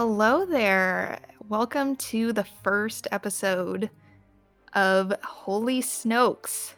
[0.00, 1.20] Hello there.
[1.46, 3.90] Welcome to the first episode
[4.72, 6.72] of Holy Snokes.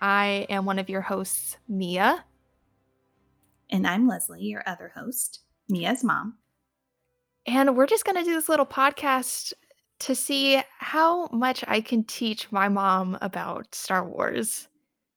[0.00, 2.24] I am one of your hosts, Mia.
[3.68, 6.38] And I'm Leslie, your other host, Mia's mom.
[7.46, 9.52] And we're just going to do this little podcast
[9.98, 14.66] to see how much I can teach my mom about Star Wars.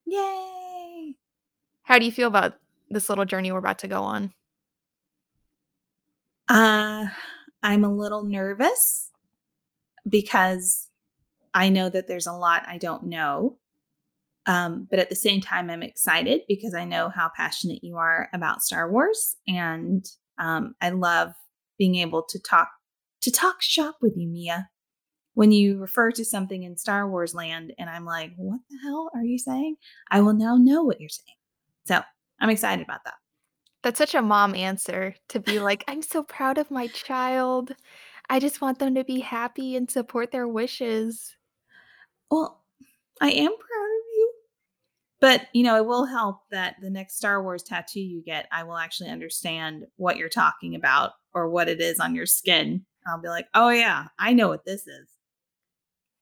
[0.06, 1.16] Yay!
[1.84, 2.56] How do you feel about
[2.90, 4.34] this little journey we're about to go on?
[6.50, 7.06] Uh,
[7.62, 9.12] I'm a little nervous
[10.08, 10.88] because
[11.54, 13.58] I know that there's a lot I don't know.
[14.46, 18.30] Um, but at the same time, I'm excited because I know how passionate you are
[18.34, 20.04] about Star Wars, and
[20.40, 21.34] um, I love
[21.78, 22.70] being able to talk
[23.22, 24.70] to talk shop with you, Mia.
[25.36, 29.12] When you refer to something in Star Wars land, and I'm like, "What the hell
[29.14, 29.76] are you saying?"
[30.10, 31.38] I will now know what you're saying.
[31.86, 32.02] So
[32.40, 33.16] I'm excited about that.
[33.84, 37.76] That's such a mom answer to be like, "I'm so proud of my child.
[38.30, 41.36] I just want them to be happy and support their wishes."
[42.30, 42.64] Well,
[43.22, 44.34] I am proud of you.
[45.22, 48.64] But, you know, it will help that the next Star Wars tattoo you get, I
[48.64, 52.86] will actually understand what you're talking about or what it is on your skin.
[53.08, 55.10] I'll be like, "Oh yeah, I know what this is.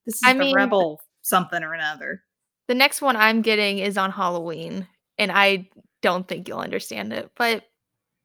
[0.06, 2.24] This is I the mean- rebel something or another."
[2.68, 5.70] The next one I'm getting is on Halloween, and I
[6.08, 7.64] don't think you'll understand it, but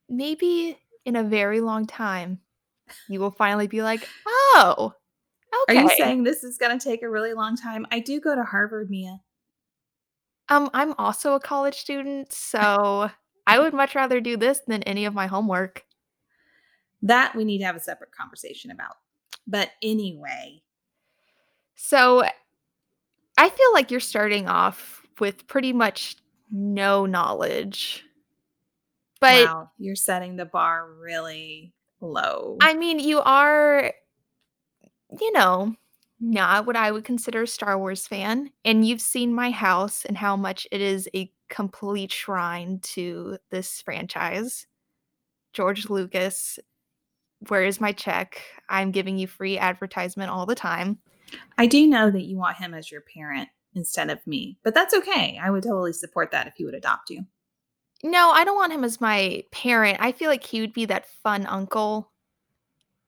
[0.08, 2.38] maybe in a very long time,
[3.08, 4.94] you will finally be like, "Oh,
[5.68, 7.86] Are okay." you saying this is going to take a really long time?
[7.90, 9.20] I do go to Harvard, Mia.
[10.48, 13.10] um, I'm also a college student, so
[13.46, 15.84] I would much rather do this than any of my homework.
[17.02, 18.94] That we need to have a separate conversation about.
[19.46, 20.62] But anyway,
[21.74, 22.22] So
[23.36, 26.16] I feel like you're starting off with pretty much
[26.52, 28.04] no knowledge.
[29.20, 32.58] But wow, you're setting the bar really low.
[32.60, 33.92] I mean, you are,
[35.20, 35.74] you know,
[36.20, 38.50] not what I would consider a Star Wars fan.
[38.64, 43.80] And you've seen my house and how much it is a complete shrine to this
[43.82, 44.66] franchise.
[45.52, 46.58] George Lucas,
[47.48, 48.40] where is my check?
[48.68, 50.98] I'm giving you free advertisement all the time.
[51.58, 54.94] I do know that you want him as your parent instead of me, but that's
[54.94, 55.38] okay.
[55.42, 57.26] I would totally support that if he would adopt you.
[58.02, 59.98] No, I don't want him as my parent.
[60.00, 62.10] I feel like he would be that fun uncle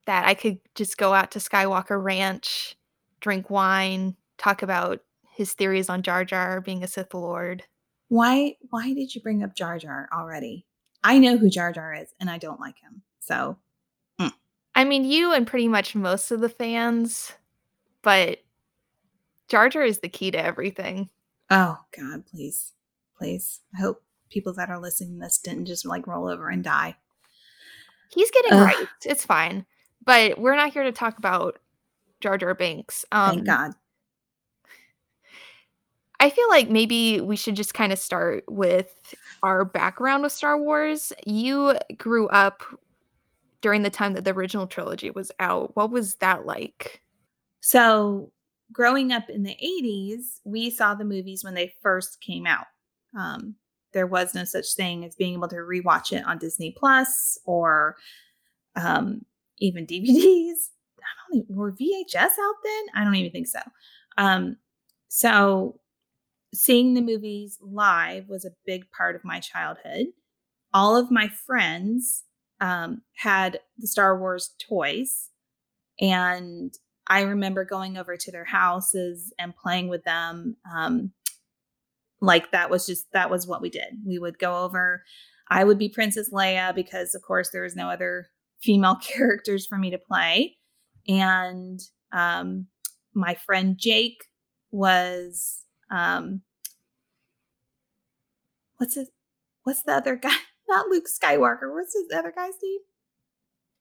[0.05, 2.77] that I could just go out to Skywalker Ranch,
[3.19, 5.01] drink wine, talk about
[5.33, 7.63] his theories on Jar Jar being a Sith Lord.
[8.07, 10.65] Why why did you bring up Jar Jar already?
[11.03, 13.01] I know who Jar Jar is and I don't like him.
[13.19, 13.57] So,
[14.19, 14.31] mm.
[14.75, 17.33] I mean, you and pretty much most of the fans,
[18.01, 18.39] but
[19.47, 21.09] Jar Jar is the key to everything.
[21.49, 22.73] oh god, please.
[23.17, 23.61] Please.
[23.75, 26.97] I hope people that are listening to this didn't just like roll over and die.
[28.11, 28.65] He's getting Ugh.
[28.65, 28.87] right.
[29.05, 29.65] It's fine.
[30.03, 31.59] But we're not here to talk about
[32.19, 33.05] Jar Jar Binks.
[33.11, 33.71] Um, Thank God.
[36.19, 40.57] I feel like maybe we should just kind of start with our background with Star
[40.57, 41.11] Wars.
[41.25, 42.63] You grew up
[43.61, 45.75] during the time that the original trilogy was out.
[45.75, 47.01] What was that like?
[47.61, 48.31] So,
[48.71, 52.65] growing up in the 80s, we saw the movies when they first came out.
[53.17, 53.55] Um,
[53.93, 57.95] there was no such thing as being able to rewatch it on Disney Plus or
[58.75, 59.21] um,
[59.59, 60.69] even DVDs.
[60.99, 62.83] I don't even, were VHS out then?
[62.95, 63.59] I don't even think so.
[64.17, 64.57] Um,
[65.07, 65.79] so,
[66.53, 70.07] seeing the movies live was a big part of my childhood.
[70.73, 72.23] All of my friends
[72.59, 75.29] um, had the Star Wars toys,
[75.99, 76.73] and
[77.07, 80.57] I remember going over to their houses and playing with them.
[80.73, 81.11] Um,
[82.21, 83.99] like that was just that was what we did.
[84.05, 85.03] We would go over.
[85.49, 88.27] I would be Princess Leia because, of course, there was no other
[88.61, 90.57] female characters for me to play,
[91.07, 91.79] and
[92.11, 92.67] um,
[93.13, 94.25] my friend Jake
[94.71, 96.41] was um,
[98.77, 99.09] what's his
[99.63, 100.35] what's the other guy?
[100.67, 101.71] Not Luke Skywalker.
[101.71, 102.79] What's his other guy's name?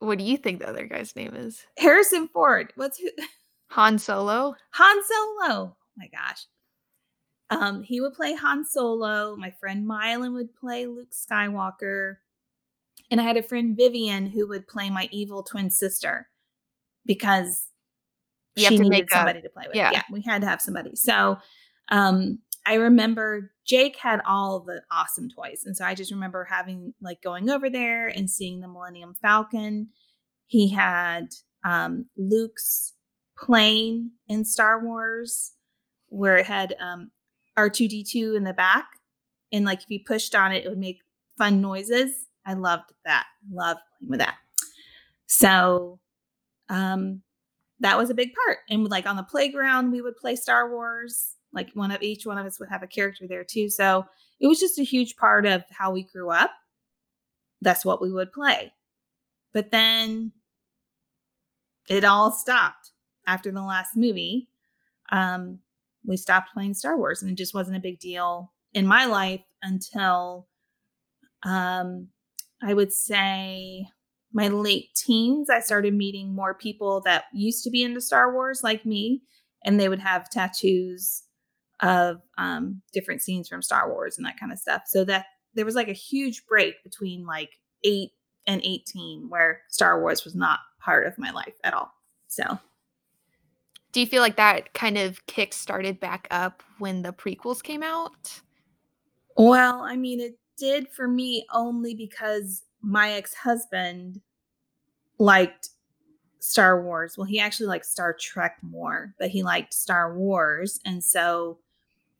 [0.00, 1.64] What do you think the other guy's name is?
[1.79, 2.73] Harrison Ford.
[2.76, 3.08] What's who?
[3.69, 4.55] Han Solo?
[4.73, 5.76] Han Solo.
[5.76, 6.46] Oh my gosh.
[7.50, 9.37] Um, he would play Han Solo.
[9.37, 12.17] My friend Mylan would play Luke Skywalker.
[13.11, 16.29] And I had a friend Vivian who would play my evil twin sister
[17.06, 17.67] because
[18.56, 19.76] You she to needed make a- somebody to play with.
[19.76, 19.90] yeah.
[19.93, 20.02] Yeah.
[20.11, 20.97] we had to have somebody.
[20.97, 21.38] So
[21.90, 25.62] um I remember Jake had all the awesome toys.
[25.64, 29.88] And so I just remember having like going over there and seeing the Millennium Falcon.
[30.46, 31.28] He had
[31.64, 32.93] um Luke's
[33.38, 35.52] plane in Star Wars
[36.08, 37.11] where it had um
[37.58, 38.87] R2D2 in the back.
[39.52, 41.00] And like if you pushed on it, it would make
[41.38, 42.26] fun noises.
[42.46, 43.26] I loved that.
[43.50, 44.37] Loved playing with that.
[45.26, 46.00] So
[46.69, 47.22] um
[47.81, 48.58] that was a big part.
[48.69, 51.37] And like on the playground, we would play Star Wars.
[51.54, 53.70] Like one of each one of us would have a character there too.
[53.70, 54.04] So
[54.40, 56.50] it was just a huge part of how we grew up.
[57.62, 58.72] That's what we would play.
[59.52, 60.32] But then
[61.88, 62.90] it all stopped
[63.26, 64.48] after the last movie.
[65.10, 65.60] Um,
[66.04, 69.42] we stopped playing Star Wars, and it just wasn't a big deal in my life
[69.62, 70.48] until
[71.44, 72.08] um,
[72.62, 73.86] I would say
[74.32, 75.48] my late teens.
[75.48, 79.22] I started meeting more people that used to be into Star Wars like me,
[79.64, 81.24] and they would have tattoos
[81.81, 84.82] of um, different scenes from Star Wars and that kind of stuff.
[84.87, 87.50] So that there was like a huge break between like
[87.85, 88.12] eight
[88.47, 91.93] and 18 where Star Wars was not part of my life at all.
[92.29, 92.59] So
[93.94, 97.82] do you feel like that kind of kick started back up when the prequels came
[97.82, 98.41] out?
[99.37, 104.21] Well, I mean, it did for me only because my ex husband
[105.19, 105.71] liked
[106.44, 107.17] Star Wars.
[107.17, 110.81] Well, he actually liked Star Trek more, but he liked Star Wars.
[110.85, 111.58] And so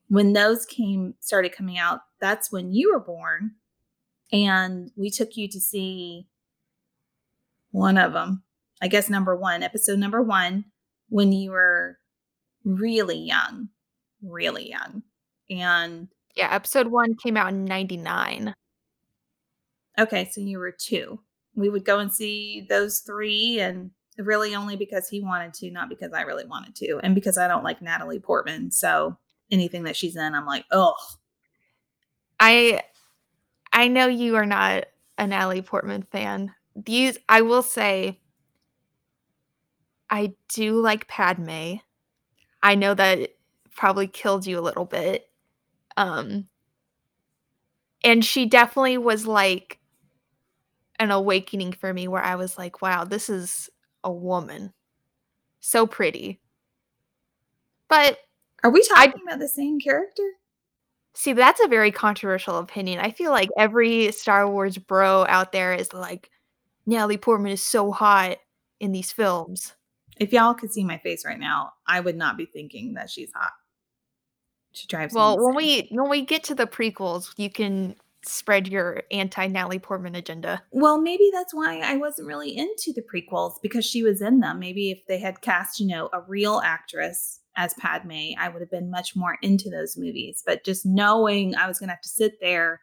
[0.09, 3.53] when those came started coming out, that's when you were born.
[4.32, 6.26] And we took you to see
[7.71, 8.43] one of them.
[8.82, 10.65] I guess number 1, episode number 1
[11.09, 11.99] when you were
[12.65, 13.69] really young,
[14.23, 15.03] really young.
[15.50, 18.55] And yeah, episode 1 came out in 99.
[19.99, 21.20] Okay, so you were 2.
[21.55, 25.88] We would go and see those 3 and really only because he wanted to, not
[25.88, 28.70] because I really wanted to, and because I don't like Natalie Portman.
[28.70, 29.16] So
[29.50, 30.94] anything that she's in, I'm like, oh.
[32.40, 32.82] I
[33.72, 34.87] I know you are not
[35.19, 36.52] a Natalie Portman fan.
[36.76, 38.20] These I will say
[40.11, 41.76] I do like Padme.
[42.62, 43.34] I know that
[43.75, 45.28] probably killed you a little bit.
[45.96, 46.49] Um
[48.02, 49.78] and she definitely was like
[50.99, 53.70] an awakening for me where I was like, wow, this is
[54.05, 54.73] a woman.
[55.61, 56.41] So pretty.
[57.89, 58.19] But
[58.62, 60.23] are we talking I, about the same character?
[61.15, 63.01] See, that's a very controversial opinion.
[63.01, 66.31] I feel like every Star Wars bro out there is like,
[66.87, 68.39] Natalie Portman is so hot
[68.81, 69.75] in these films.
[70.19, 73.33] If y'all could see my face right now, I would not be thinking that she's
[73.35, 73.53] hot.
[74.73, 75.15] She drives.
[75.15, 77.95] Well, when we when we get to the prequels, you can
[78.26, 80.62] spread your anti Natalie Portman agenda.
[80.71, 84.59] Well, maybe that's why I wasn't really into the prequels because she was in them.
[84.59, 88.71] Maybe if they had cast, you know, a real actress as Padme, I would have
[88.71, 90.43] been much more into those movies.
[90.44, 92.81] But just knowing I was going to have to sit there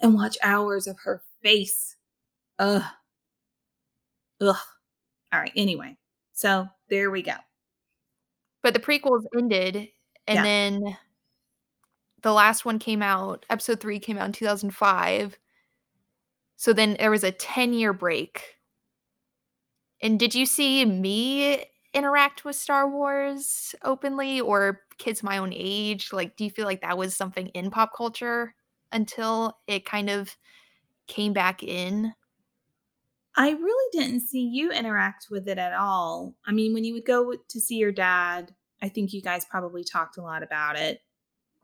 [0.00, 1.96] and watch hours of her face.
[2.58, 2.82] Ugh.
[4.40, 4.56] Ugh.
[5.32, 5.52] All right.
[5.54, 5.96] Anyway,
[6.32, 7.34] so there we go.
[8.62, 9.88] But the prequels ended,
[10.26, 10.42] and yeah.
[10.42, 10.96] then
[12.28, 15.38] the last one came out, episode three came out in 2005.
[16.56, 18.58] So then there was a 10 year break.
[20.02, 21.64] And did you see me
[21.94, 26.12] interact with Star Wars openly or kids my own age?
[26.12, 28.54] Like, do you feel like that was something in pop culture
[28.92, 30.36] until it kind of
[31.06, 32.12] came back in?
[33.36, 36.34] I really didn't see you interact with it at all.
[36.44, 39.82] I mean, when you would go to see your dad, I think you guys probably
[39.82, 41.00] talked a lot about it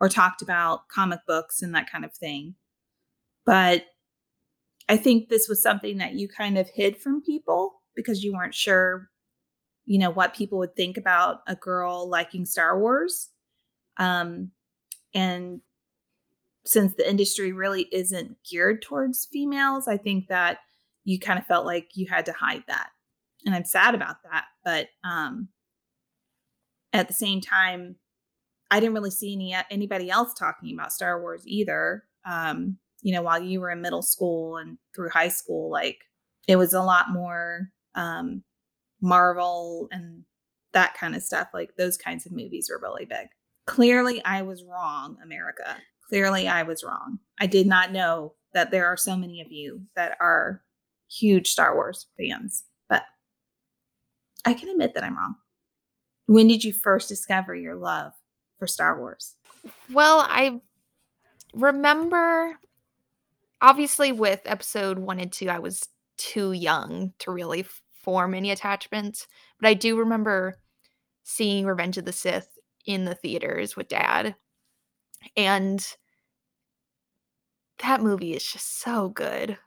[0.04, 2.54] or talked about comic books and that kind of thing.
[3.46, 3.86] But
[4.86, 8.54] I think this was something that you kind of hid from people because you weren't
[8.54, 9.08] sure,
[9.86, 13.30] you know, what people would think about a girl liking Star Wars.
[13.96, 14.50] Um,
[15.14, 15.62] and
[16.66, 20.58] since the industry really isn't geared towards females, I think that
[21.04, 22.90] you kind of felt like you had to hide that.
[23.46, 24.44] And I'm sad about that.
[24.66, 25.48] But um,
[26.92, 27.96] at the same time,
[28.74, 32.02] I didn't really see any anybody else talking about Star Wars either.
[32.26, 35.98] Um, you know, while you were in middle school and through high school, like
[36.48, 38.42] it was a lot more um,
[39.00, 40.24] Marvel and
[40.72, 41.50] that kind of stuff.
[41.54, 43.28] Like those kinds of movies were really big.
[43.68, 45.76] Clearly, I was wrong, America.
[46.08, 47.20] Clearly, I was wrong.
[47.38, 50.62] I did not know that there are so many of you that are
[51.08, 53.04] huge Star Wars fans, but
[54.44, 55.36] I can admit that I'm wrong.
[56.26, 58.14] When did you first discover your love
[58.58, 59.36] for Star Wars?
[59.92, 60.60] Well, I
[61.54, 62.58] remember
[63.60, 67.64] obviously with episode 1 and 2 I was too young to really
[68.02, 69.26] form any attachments,
[69.60, 70.58] but I do remember
[71.22, 74.36] seeing Revenge of the Sith in the theaters with dad.
[75.36, 75.86] And
[77.78, 79.58] that movie is just so good.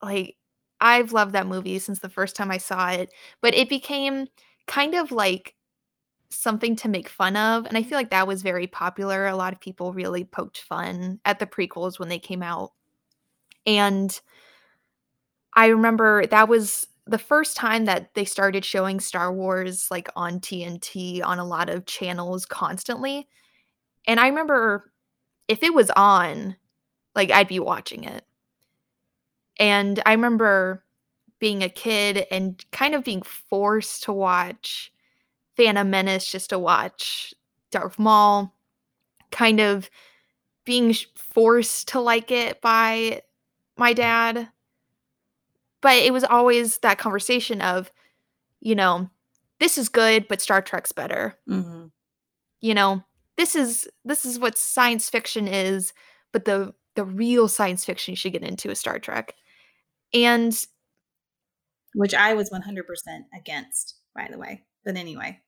[0.00, 0.36] Like
[0.80, 4.28] I've loved that movie since the first time I saw it, but it became
[4.66, 5.54] kind of like
[6.30, 7.66] something to make fun of.
[7.66, 9.26] And I feel like that was very popular.
[9.26, 12.72] A lot of people really poked fun at the prequels when they came out.
[13.66, 14.20] And
[15.54, 20.40] I remember that was the first time that they started showing Star Wars, like, on
[20.40, 23.28] TNT on a lot of channels constantly,
[24.06, 24.90] and I remember
[25.48, 26.56] if it was on,
[27.14, 28.24] like, I'd be watching it.
[29.58, 30.82] And I remember
[31.38, 34.92] being a kid and kind of being forced to watch
[35.56, 37.34] Phantom Menace just to watch
[37.70, 38.54] Darth Maul,
[39.32, 39.90] kind of
[40.64, 43.22] being forced to like it by
[43.78, 44.50] my dad.
[45.82, 47.90] But it was always that conversation of,
[48.60, 49.10] you know,
[49.60, 51.92] "This is good, but Star Trek's better." Mhm.
[52.60, 53.04] You know,
[53.36, 55.92] "This is this is what science fiction is,
[56.32, 59.34] but the the real science fiction you should get into is Star Trek."
[60.14, 60.54] And
[61.94, 65.40] Which I was 100% against, by the way, but anyway.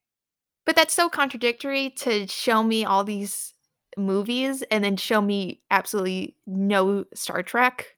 [0.66, 3.54] But that's so contradictory to show me all these
[3.96, 7.96] movies and then show me absolutely no Star Trek.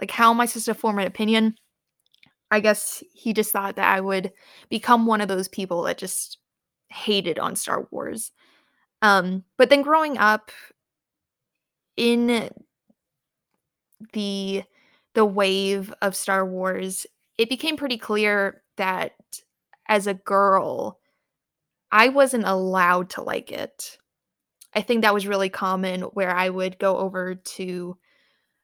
[0.00, 1.56] Like, how am I supposed to form an opinion?
[2.50, 4.32] I guess he just thought that I would
[4.68, 6.38] become one of those people that just
[6.88, 8.30] hated on Star Wars.
[9.02, 10.50] Um, but then growing up
[11.96, 12.50] in
[14.12, 14.62] the
[15.14, 17.06] the wave of Star Wars,
[17.38, 19.12] it became pretty clear that
[19.88, 20.98] as a girl,
[21.94, 23.98] I wasn't allowed to like it.
[24.74, 27.98] I think that was really common where I would go over to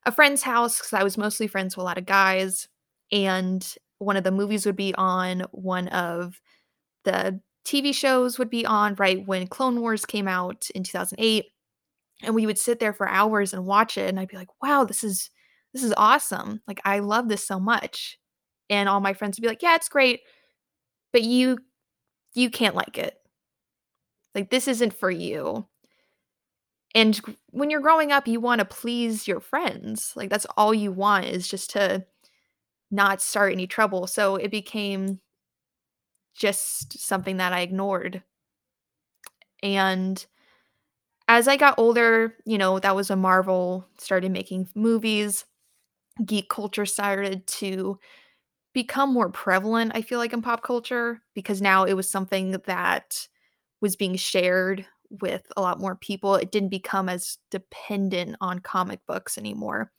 [0.07, 2.69] a friend's house because I was mostly friends with a lot of guys,
[3.13, 3.67] and
[3.99, 6.41] one of the movies would be on, one of
[7.05, 11.47] the TV shows would be on right when Clone Wars came out in 2008,
[12.23, 14.85] and we would sit there for hours and watch it, and I'd be like, "Wow,
[14.85, 15.31] this is
[15.75, 18.19] this is awesome, like, I love this so much."
[18.71, 20.21] And all my friends would be like, "Yeah, it's great,
[21.13, 21.59] but you
[22.35, 23.20] you can't like it."
[24.35, 25.67] Like, "This isn't for you."
[26.95, 27.21] And
[27.51, 31.47] when you're growing up, you wanna please your friends, like, that's all you want is
[31.49, 32.05] just to
[32.91, 35.21] not start any trouble, so it became
[36.35, 38.23] just something that I ignored.
[39.63, 40.25] And
[41.29, 45.45] as I got older, you know, that was a Marvel started making movies,
[46.25, 47.99] geek culture started to
[48.75, 53.29] become more prevalent, I feel like, in pop culture, because now it was something that
[53.81, 54.87] was being shared
[55.23, 59.91] with a lot more people, it didn't become as dependent on comic books anymore.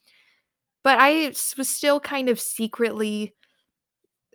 [0.84, 3.34] But I was still kind of secretly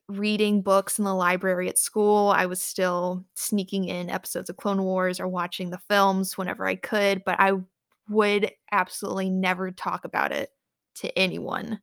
[0.09, 4.83] reading books in the library at school, I was still sneaking in episodes of Clone
[4.83, 7.53] Wars or watching the films whenever I could, but I
[8.07, 10.49] would absolutely never talk about it
[10.95, 11.81] to anyone.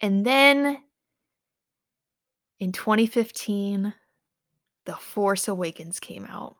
[0.00, 0.78] And then
[2.60, 3.92] in 2015,
[4.86, 6.56] The Force Awakens came out,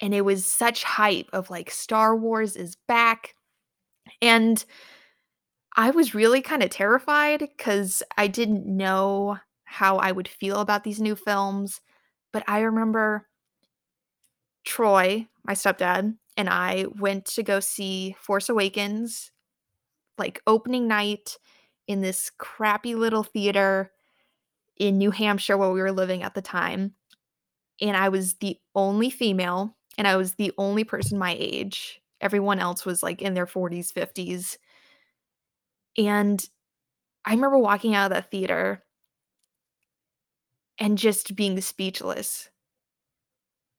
[0.00, 3.34] and it was such hype of, like, Star Wars is back,
[4.22, 4.64] and
[5.76, 11.00] I was really kinda terrified because I didn't know how I would feel about these
[11.00, 11.80] new films,
[12.32, 13.28] but I remember
[14.64, 19.30] Troy, my stepdad, and I went to go see Force Awakens,
[20.18, 21.38] like, opening night
[21.88, 23.92] in this crappy little theater
[24.78, 26.94] in New Hampshire where we were living at the time,
[27.82, 32.60] and I was the only female, and I was the only person my age, everyone
[32.60, 34.58] else was, like, in their 40s, 50s.
[35.98, 36.44] And
[37.24, 38.82] I remember walking out of that theater
[40.78, 42.48] and just being speechless.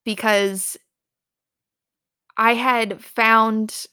[0.05, 0.77] Because
[2.37, 3.85] I had found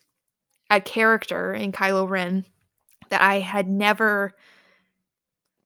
[0.71, 2.47] a character in Kylo Ren
[3.11, 4.33] that I had never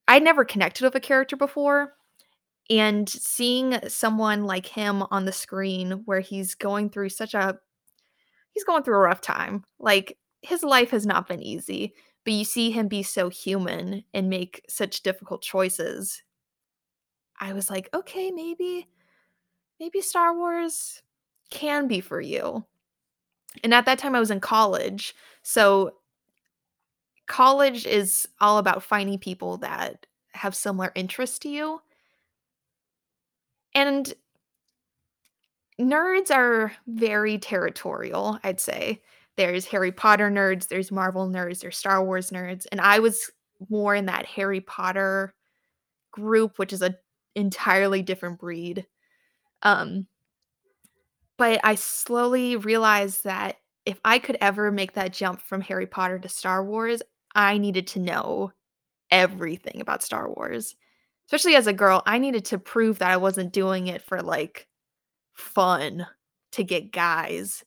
[0.09, 1.95] I'd never connected with a character before,
[2.71, 7.59] and seeing someone like him on the screen where he's going through such a
[8.53, 11.95] he's going through a rough time, like, his life has not been easy,
[12.25, 16.23] but you see him be so human and make such difficult choices.
[17.39, 18.89] I was like, "Okay, maybe
[19.81, 21.03] maybe Star Wars
[21.51, 22.67] can be for you."
[23.65, 25.97] And at that time, I was in college, so
[27.27, 31.81] college is all about finding people that have similar interests to you.
[33.75, 34.15] And
[35.81, 39.03] nerds are very territorial, I'd say.
[39.37, 43.31] There's Harry Potter nerds, there's Marvel nerds, there's Star Wars nerds, and I was
[43.69, 45.35] more in that Harry Potter
[46.13, 46.97] group, which is a
[47.37, 48.87] entirely different breed.
[49.63, 50.07] Um
[51.39, 56.19] but I slowly realized that if I could ever make that jump from Harry Potter
[56.19, 57.03] to Star Wars,
[57.35, 58.53] I needed to know
[59.11, 60.77] everything about Star Wars.
[61.27, 64.69] Especially as a girl, I needed to prove that I wasn't doing it for, like,
[65.35, 66.07] fun
[66.53, 67.65] to get guys.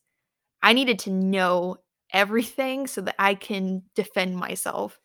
[0.62, 1.78] I needed to know
[2.12, 4.98] everything so that I can defend myself.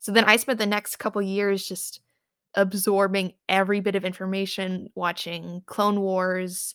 [0.00, 2.00] So then I spent the next couple years just
[2.54, 6.74] absorbing every bit of information, watching Clone Wars,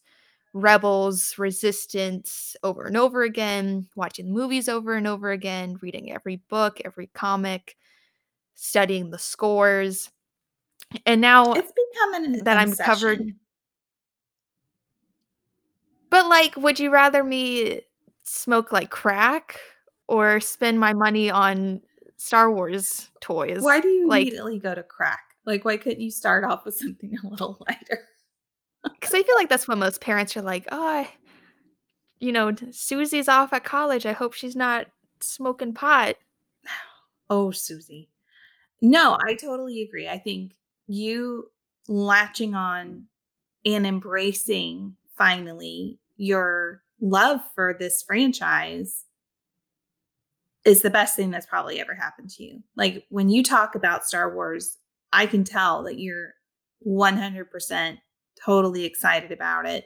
[0.53, 6.81] Rebels, Resistance over and over again, watching movies over and over again, reading every book,
[6.85, 7.77] every comic,
[8.55, 10.11] studying the scores.
[11.05, 13.33] And now It's becoming an that I'm covered.
[16.09, 17.81] But, like, would you rather me
[18.23, 19.59] smoke, like, crack
[20.07, 21.81] or spend my money on
[22.17, 23.61] Star Wars toys?
[23.61, 25.23] Why do you Like immediately go to crack?
[25.45, 28.07] Like, why couldn't you start off with something a little lighter?
[28.83, 31.09] Because I feel like that's what most parents are like, "Oh, I
[32.19, 34.87] you know, Susie's off at college, I hope she's not
[35.21, 36.15] smoking pot."
[37.33, 38.09] Oh, Susie.
[38.81, 40.07] No, I totally agree.
[40.07, 40.53] I think
[40.91, 41.51] you
[41.87, 43.05] latching on
[43.65, 49.05] and embracing finally your love for this franchise
[50.65, 52.63] is the best thing that's probably ever happened to you.
[52.75, 54.77] Like when you talk about Star Wars,
[55.11, 56.33] I can tell that you're
[56.87, 57.97] 100%
[58.43, 59.85] totally excited about it.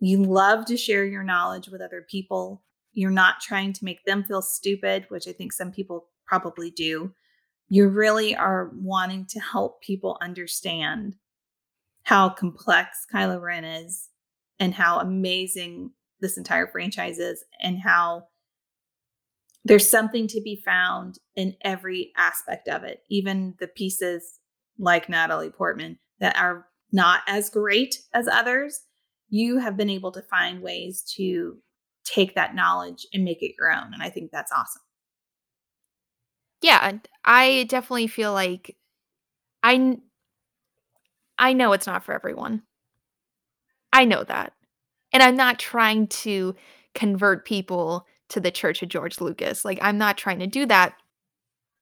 [0.00, 2.62] You love to share your knowledge with other people.
[2.92, 7.14] You're not trying to make them feel stupid, which I think some people probably do.
[7.68, 11.16] You really are wanting to help people understand
[12.02, 14.08] how complex Kylo Ren is
[14.58, 18.24] and how amazing this entire franchise is and how
[19.64, 24.40] there's something to be found in every aspect of it, even the pieces
[24.78, 28.80] like Natalie Portman that are not as great as others.
[29.28, 31.58] You have been able to find ways to
[32.04, 33.94] take that knowledge and make it your own.
[33.94, 34.82] And I think that's awesome.
[36.62, 36.92] Yeah,
[37.24, 38.76] I definitely feel like
[39.62, 39.98] I
[41.38, 42.62] I know it's not for everyone.
[43.92, 44.52] I know that.
[45.12, 46.54] And I'm not trying to
[46.94, 50.94] convert people to the Church of George Lucas, like, I'm not trying to do that.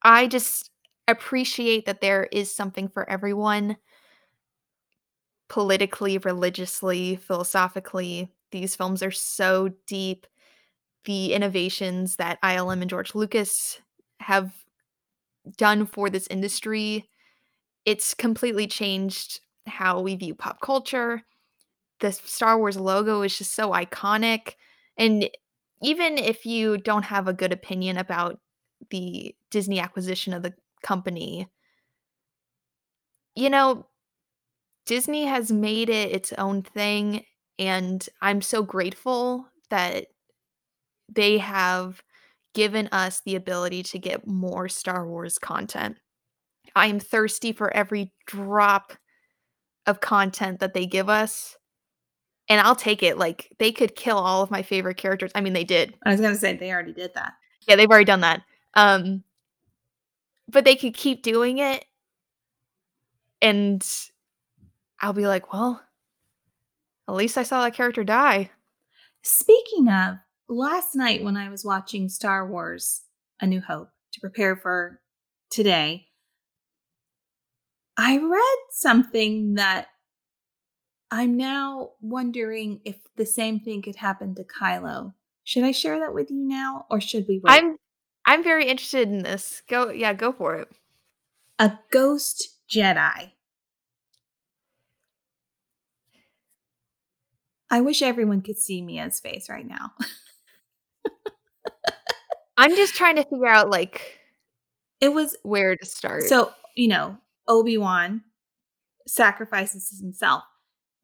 [0.03, 0.71] I just
[1.09, 3.77] appreciate that there is something for everyone
[5.49, 8.29] politically, religiously, philosophically.
[8.53, 10.27] These films are so deep.
[11.07, 13.81] The innovations that ILM and George Lucas
[14.21, 14.53] have
[15.57, 17.09] done for this industry,
[17.85, 21.23] it's completely changed how we view pop culture.
[22.01, 24.55] The Star Wars logo is just so iconic,
[24.97, 25.31] and
[25.83, 28.41] even if you don't have a good opinion about
[28.91, 31.49] the Disney acquisition of the company
[33.35, 33.87] you know,
[34.87, 37.25] Disney has made it its own thing,
[37.59, 40.09] and I'm so grateful that
[41.09, 42.03] they have
[42.55, 45.97] given us the ability to get more Star Wars content.
[46.77, 48.93] I am thirsty for every drop
[49.87, 51.57] of content that they give us,
[52.49, 55.53] and I'll take it, like, they could kill all of my favorite characters I mean,
[55.55, 55.95] they did.
[56.07, 57.35] I was gonna say they already did that.
[57.69, 58.43] Yeah, they've already done that,
[58.75, 59.25] um
[60.49, 61.85] but they could keep doing it
[63.43, 63.87] and
[65.01, 65.83] I'll be like, "Well,
[67.09, 68.51] at least I saw that character die."
[69.23, 70.17] Speaking of,
[70.51, 73.03] last night when I was watching Star Wars:
[73.41, 75.01] A New Hope to prepare for
[75.51, 76.09] today
[78.03, 79.89] I read something that
[81.11, 85.13] I'm now wondering if the same thing could happen to Kylo.
[85.45, 87.53] Should I share that with you now, or should we wait?
[87.53, 87.77] I'm
[88.25, 89.61] I'm very interested in this.
[89.69, 90.69] Go yeah, go for it.
[91.59, 93.33] A ghost Jedi.
[97.69, 99.93] I wish everyone could see Mia's face right now.
[102.57, 104.19] I'm just trying to figure out, like
[105.01, 106.25] It was where to start.
[106.25, 107.17] so, you know,
[107.49, 108.23] Obi-Wan
[109.09, 110.45] sacrifices himself,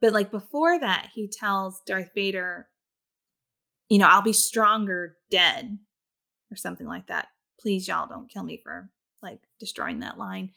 [0.01, 2.69] but, like, before that, he tells Darth Vader
[3.89, 5.79] you know, "I'll be stronger dead,"
[6.51, 7.29] or something like that.
[7.61, 8.91] Please, y'all don't kill me for,
[9.23, 10.53] like, destroying that line.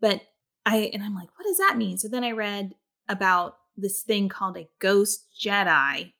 [0.00, 0.22] But
[0.66, 2.74] I and I'm like, "What does that mean?" So then I read
[3.08, 6.12] about this thing called a ghost Jedi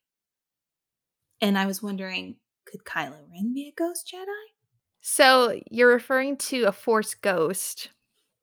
[1.41, 2.37] and I was wondering,
[2.71, 4.27] could Kylo Ren be a ghost Jedi?
[5.03, 7.91] So, you're referring to a Force ghost.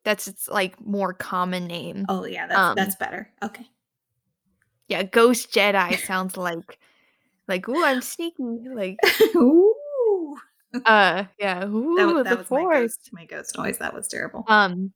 [0.03, 2.05] That's its, like, more common name.
[2.09, 3.31] Oh, yeah, that's Um that's better.
[3.43, 3.67] Okay.
[4.89, 6.79] Yeah, ghost Jedi sounds like
[7.47, 8.99] like, "Ooh, I'm sneaky," like
[9.35, 10.37] Ooh.
[10.85, 14.07] uh, yeah, That "Ooh, that the was my Force." ghost my ghost noise, that was
[14.07, 14.45] terrible.
[14.47, 14.93] Um,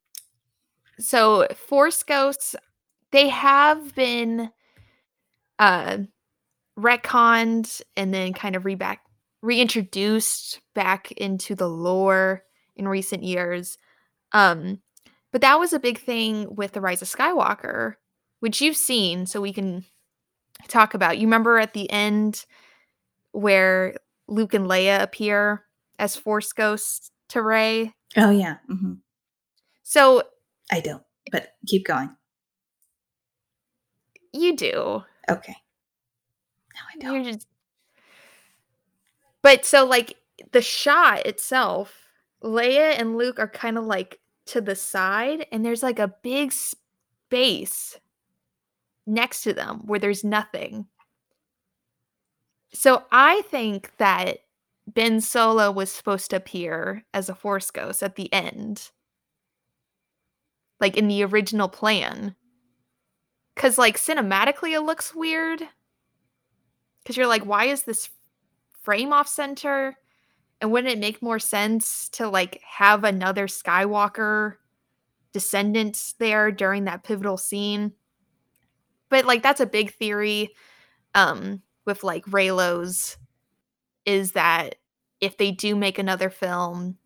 [0.98, 2.56] so Force ghosts,
[3.12, 4.50] they have been,
[5.58, 5.98] uh,
[6.78, 8.98] retconned and then kind of reback
[9.42, 12.44] reintroduced back into the lore
[12.76, 13.76] in recent years.
[14.32, 14.80] Um,
[15.32, 17.94] but that was a big thing with The Rise of Skywalker,
[18.40, 19.84] which you've seen, so we can
[20.68, 21.18] talk about.
[21.18, 22.44] You remember at the end
[23.32, 23.94] where
[24.28, 25.64] Luke and Leia appear
[25.98, 27.92] as Force ghosts to Rey?
[28.16, 28.56] Oh yeah.
[28.68, 28.94] hmm
[29.82, 30.22] So
[30.70, 32.10] I don't, but keep going.
[34.32, 35.02] you do.
[35.28, 35.56] Okay.
[36.74, 37.24] No, I don't.
[37.24, 37.46] You're just
[39.42, 40.16] But so like
[40.52, 42.08] the shot itself,
[42.42, 46.52] Leia and Luke are kind of like to the side and there's like a big
[46.52, 47.98] space
[49.06, 50.86] next to them where there's nothing.
[52.72, 54.38] So I think that
[54.86, 58.90] Ben Solo was supposed to appear as a Force ghost at the end.
[60.80, 62.34] Like in the original plan.
[63.54, 65.68] Cuz like cinematically it looks weird.
[67.04, 68.08] Cuz you're like why is this
[68.82, 69.96] frame off center?
[70.60, 74.54] And wouldn't it make more sense to like have another Skywalker
[75.32, 77.92] descendant there during that pivotal scene?
[79.08, 80.50] But like that's a big theory
[81.14, 83.16] um with like Reylos
[84.06, 84.76] is that
[85.20, 86.98] if they do make another film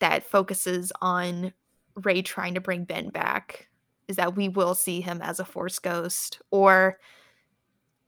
[0.00, 1.52] that focuses on
[1.94, 3.68] Rey trying to bring Ben back,
[4.08, 6.98] is that we will see him as a force ghost or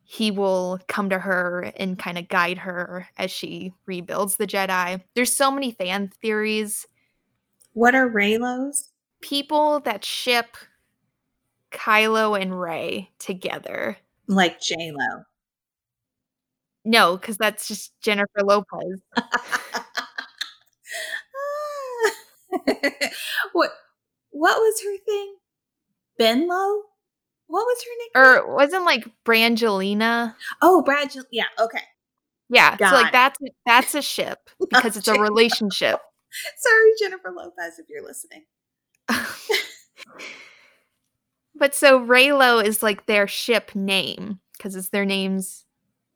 [0.05, 5.01] he will come to her and kind of guide her as she rebuilds the Jedi.
[5.15, 6.87] There's so many fan theories.
[7.73, 8.91] What are Reylos?
[9.23, 10.57] People that ship
[11.73, 13.97] Kylo and Rey together.
[14.29, 15.23] Like J Lo.
[16.85, 19.03] No, because that's just Jennifer Lopez.
[21.37, 22.11] Ah.
[23.53, 23.71] what
[24.31, 25.37] what was her thing?
[26.21, 26.83] Benlo?
[27.47, 28.09] What was her name?
[28.15, 30.35] Or er, wasn't like Brangelina?
[30.63, 31.15] Oh, Brad.
[31.31, 31.45] Yeah.
[31.59, 31.83] Okay.
[32.49, 32.77] Yeah.
[32.77, 33.13] Got so like it.
[33.13, 36.01] that's that's a ship because it's a relationship.
[36.57, 38.45] Sorry, Jennifer Lopez, if you're listening.
[41.55, 45.65] but so Reylo is like their ship name because it's their names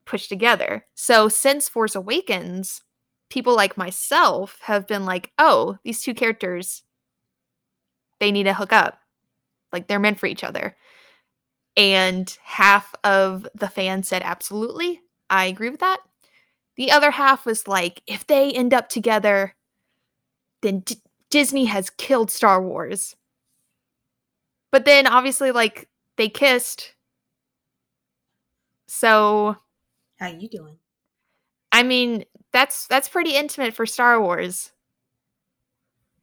[0.04, 0.86] pushed together.
[0.94, 2.82] So since Force Awakens,
[3.30, 6.82] people like myself have been like, oh, these two characters,
[8.18, 8.98] they need to hook up.
[9.72, 10.76] Like they're meant for each other.
[11.78, 15.02] And half of the fans said, absolutely.
[15.30, 16.00] I agree with that.
[16.76, 19.54] The other half was like, if they end up together,
[20.62, 23.16] then D- Disney has killed Star Wars.
[24.70, 26.94] But then obviously, like, they kissed.
[28.88, 29.56] So,
[30.18, 30.78] How you doing?
[31.72, 34.72] I mean, that's that's pretty intimate for Star Wars.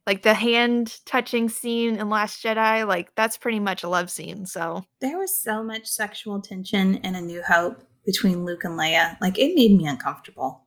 [0.06, 4.46] Like the hand touching scene in Last Jedi, like that's pretty much a love scene.
[4.46, 9.16] So, There was so much sexual tension in A New Hope between Luke and Leia.
[9.20, 10.62] Like it made me uncomfortable.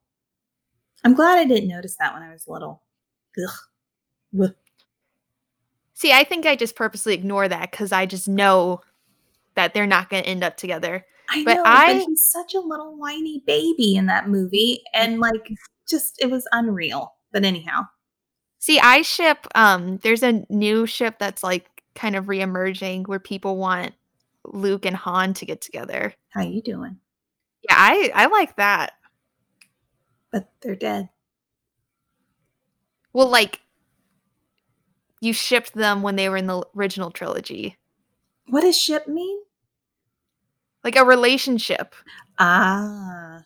[1.06, 2.84] I'm glad I didn't notice that when I was little.
[4.42, 4.54] Ugh.
[5.94, 8.82] See, I think I just purposely ignore that cuz I just know
[9.56, 11.06] that they're not going to end up together.
[11.30, 15.20] I But know, I- but he's such a little whiny baby in that movie, and
[15.20, 15.50] like,
[15.88, 17.14] just it was unreal.
[17.32, 17.84] But anyhow,
[18.60, 23.58] See, I ship um there's a new ship that's like kind of reemerging where people
[23.58, 23.94] want
[24.46, 26.14] Luke and Han to get together.
[26.30, 26.98] how you doing?
[27.64, 28.94] Yeah, I I like that.
[30.32, 31.10] But they're dead.
[33.14, 33.62] Well, like
[35.22, 37.78] you shipped them when they were in the original trilogy.
[38.48, 39.40] What does ship mean?
[40.84, 41.94] Like a relationship.
[42.38, 43.44] Ah,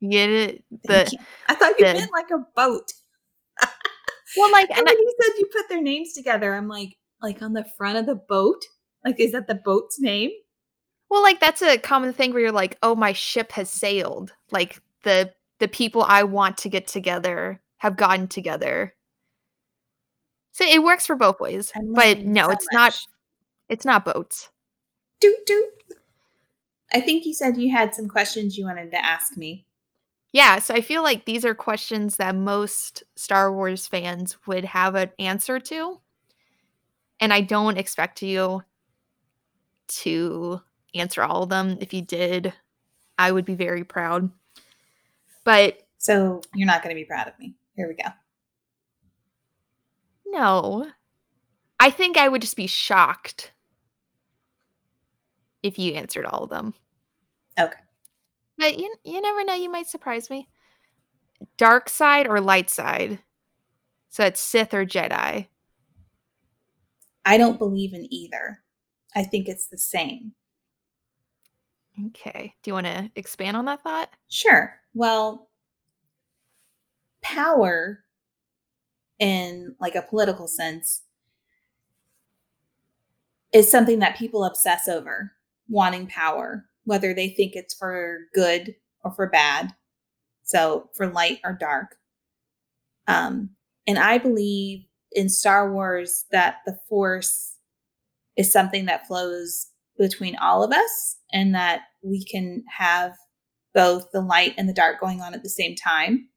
[0.00, 0.64] You get it?
[0.84, 1.10] The.
[1.48, 2.92] I thought you the- meant like a boat.
[4.36, 7.42] Well, like And and I, you said you put their names together, I'm like, like
[7.42, 8.64] on the front of the boat.
[9.04, 10.30] Like, is that the boat's name?
[11.10, 14.80] well, like that's a common thing where you're like, "Oh, my ship has sailed." Like
[15.02, 18.94] the the people I want to get together have gotten together.
[20.52, 21.72] So it works for both ways.
[21.94, 22.98] But no, so it's not
[23.68, 24.50] it's not boats.
[25.20, 25.64] Doot doot.
[26.92, 29.66] I think you said you had some questions you wanted to ask me.
[30.38, 34.94] Yeah, so I feel like these are questions that most Star Wars fans would have
[34.94, 35.98] an answer to.
[37.18, 38.62] And I don't expect you
[39.88, 40.60] to
[40.94, 41.78] answer all of them.
[41.80, 42.54] If you did,
[43.18, 44.30] I would be very proud.
[45.42, 47.56] But So you're not going to be proud of me.
[47.74, 48.08] Here we go.
[50.24, 50.86] no,
[51.80, 53.50] I think I would just be shocked
[55.64, 56.74] if you answered all of them.
[57.58, 57.80] Okay.
[58.58, 60.48] But you, you never know, you might surprise me.
[61.56, 63.20] Dark side or light side?
[64.08, 65.46] So it's Sith or Jedi.
[67.24, 68.62] I don't believe in either.
[69.14, 70.32] I think it's the same.
[72.06, 72.54] Okay.
[72.62, 74.10] Do you want to expand on that thought?
[74.28, 74.74] Sure.
[74.94, 75.48] Well,
[77.22, 78.04] power
[79.18, 81.02] in like a political sense
[83.52, 85.32] is something that people obsess over,
[85.68, 88.74] wanting power, whether they think it's for good
[89.04, 89.74] or for bad.
[90.42, 91.96] So, for light or dark.
[93.06, 93.50] Um,
[93.86, 97.56] and I believe in Star Wars that the Force
[98.36, 99.66] is something that flows
[99.98, 103.12] between all of us and that we can have
[103.74, 106.28] both the light and the dark going on at the same time.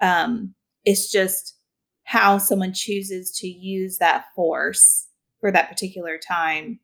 [0.00, 1.58] Um, it's just
[2.04, 5.08] how someone chooses to use that force
[5.40, 6.80] for that particular time.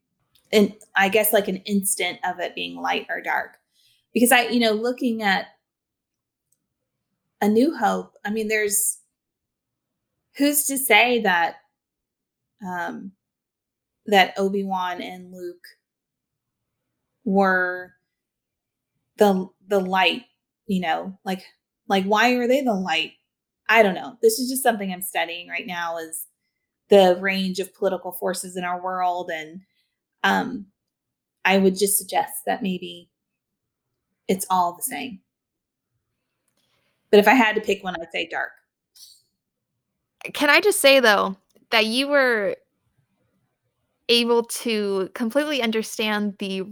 [0.53, 3.57] And I guess like an instant of it being light or dark.
[4.13, 5.47] Because I, you know, looking at
[7.41, 8.99] A New Hope, I mean, there's
[10.37, 11.57] who's to say that
[12.67, 13.13] um
[14.07, 15.65] that Obi-Wan and Luke
[17.25, 17.93] were
[19.19, 20.25] the the light,
[20.67, 21.43] you know, like
[21.89, 23.13] like why are they the light?
[23.69, 24.17] I don't know.
[24.21, 26.27] This is just something I'm studying right now is
[26.89, 29.61] the range of political forces in our world and
[30.23, 30.67] um
[31.45, 33.09] I would just suggest that maybe
[34.29, 35.21] it's all the same.
[37.11, 38.51] But if I had to pick one, I'd say dark.
[40.35, 41.37] Can I just say though
[41.71, 42.57] that you were
[44.09, 46.65] able to completely understand the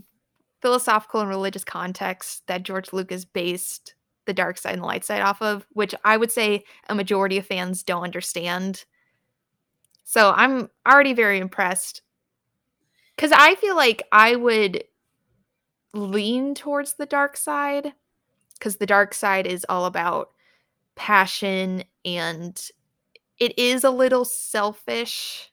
[0.60, 3.94] philosophical and religious context that George Lucas based
[4.26, 7.38] the dark side and the light side off of, which I would say a majority
[7.38, 8.84] of fans don't understand.
[10.04, 12.02] So I'm already very impressed.
[13.18, 14.84] Cause I feel like I would
[15.92, 17.92] lean towards the dark side.
[18.60, 20.30] Cause the dark side is all about
[20.94, 22.70] passion and
[23.38, 25.50] it is a little selfish,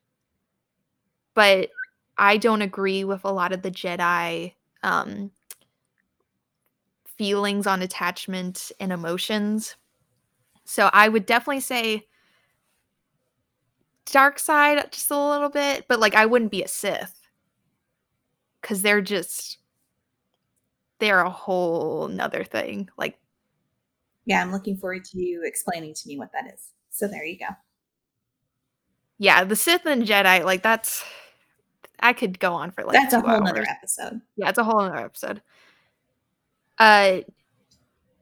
[1.33, 1.69] but
[2.17, 5.31] I don't agree with a lot of the Jedi um,
[7.17, 9.75] feelings on attachment and emotions.
[10.65, 12.05] So I would definitely say
[14.05, 17.24] dark side just a little bit, but like I wouldn't be a Sith
[18.65, 19.59] because they're just
[20.97, 22.89] they're a whole nother thing.
[22.97, 23.19] Like,
[24.25, 26.69] yeah, I'm looking forward to you explaining to me what that is.
[26.89, 27.45] So there you go.
[29.19, 31.03] Yeah, the Sith and Jedi, like that's
[31.99, 33.49] I could go on for like that's a whole hours.
[33.51, 34.19] other episode.
[34.35, 35.43] Yeah, it's a whole other episode.
[36.79, 37.19] Uh,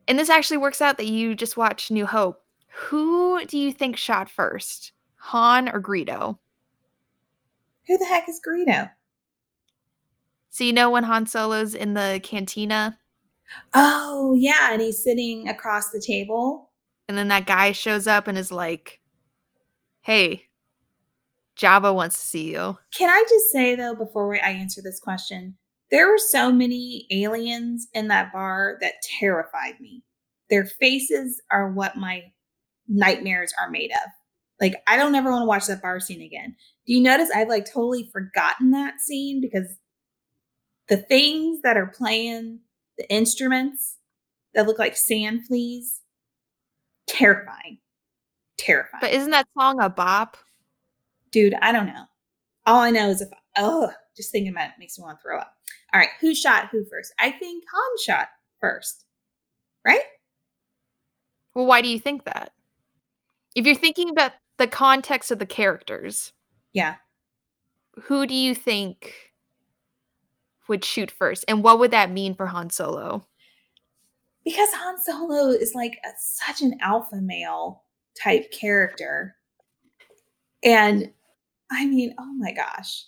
[0.10, 2.44] and this actually works out that you just watched New Hope.
[2.68, 6.38] Who do you think shot first, Han or Greedo?
[7.88, 8.90] Who the heck is Greedo?
[10.54, 13.00] So you know when Han Solo's in the cantina?
[13.74, 16.70] Oh, yeah, and he's sitting across the table.
[17.08, 19.02] And then that guy shows up and is like,
[20.02, 20.44] Hey,
[21.58, 22.78] Jabba wants to see you.
[22.96, 25.58] Can I just say though, before I answer this question,
[25.90, 30.04] there were so many aliens in that bar that terrified me.
[30.52, 32.26] Their faces are what my
[32.88, 34.12] nightmares are made of.
[34.62, 36.56] Like, I don't ever want to watch that bar scene again.
[36.86, 39.78] Do you notice I've like totally forgotten that scene because
[40.90, 42.60] the things that are playing,
[42.98, 43.98] the instruments
[44.54, 46.02] that look like sand fleas,
[47.08, 47.80] terrifying.
[48.58, 49.02] Terrifying.
[49.02, 50.38] But isn't that song a bop?
[51.32, 52.06] Dude, I don't know.
[52.66, 55.40] All I know is if, oh, just thinking about it makes me want to throw
[55.40, 55.56] up.
[55.94, 57.14] All right, who shot who first?
[57.20, 59.06] I think Han shot first,
[59.86, 60.02] right?
[61.56, 62.52] Well, why do you think that?
[63.56, 66.34] If you're thinking about the context of the characters,
[66.74, 66.96] yeah.
[68.04, 69.14] Who do you think
[70.68, 73.26] would shoot first, and what would that mean for Han Solo?
[74.44, 77.84] Because Han Solo is like a, such an alpha male
[78.22, 79.36] type character,
[80.64, 81.12] and
[81.72, 83.06] I mean, oh my gosh,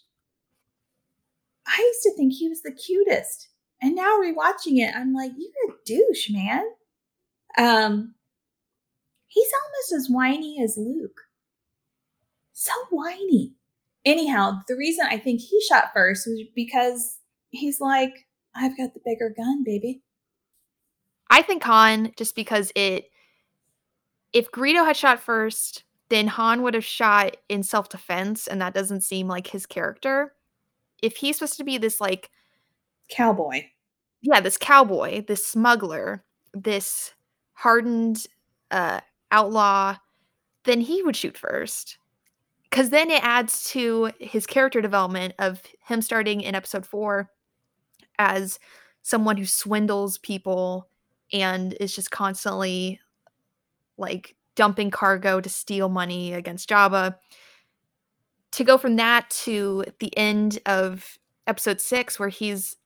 [1.68, 3.50] I used to think he was the cutest.
[3.82, 6.64] And now rewatching it, I'm like, you're a douche, man.
[7.58, 8.16] Um,
[9.28, 11.22] he's almost as whiny as Luke.
[12.54, 13.54] So whiny.
[14.06, 17.20] Anyhow, the reason I think he shot first was because
[17.56, 20.02] he's like, I've got the bigger gun, baby.
[21.30, 23.10] I think Han, just because it,
[24.34, 28.74] if Greedo had shot first, then Han would have shot in self defense, and that
[28.74, 30.36] doesn't seem like his character
[31.02, 32.32] if he's supposed to be this like
[33.10, 33.66] cowboy,
[34.22, 37.14] yeah, this cowboy, this smuggler, this
[37.54, 38.26] hardened
[38.72, 39.98] uh, outlaw,
[40.64, 41.98] then he would shoot first.
[42.64, 47.30] Because then it adds to his character development of him starting in episode four
[48.20, 48.60] as
[49.02, 50.88] someone who swindles people
[51.32, 53.00] and is just constantly
[53.98, 57.16] like dumping cargo to steal money against Jabba.
[58.54, 62.78] To go from that to the end of episode six where he's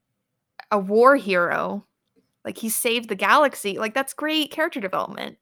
[0.72, 1.86] a war hero
[2.44, 5.38] like he saved the galaxy like that's great character development.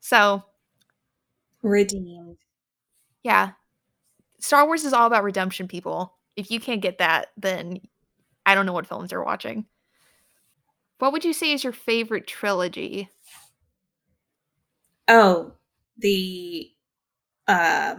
[0.00, 0.42] So
[1.62, 2.36] redeemed.
[3.22, 3.52] Yeah.
[4.38, 6.14] Star wars is all about redemption people.
[6.36, 7.80] If you can't get that then
[8.46, 9.66] i don't know what films you're watching
[10.98, 13.08] what would you say is your favorite trilogy
[15.08, 15.52] oh
[15.98, 16.70] the
[17.48, 17.96] uh